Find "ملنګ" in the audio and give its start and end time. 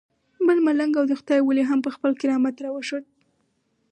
0.67-0.93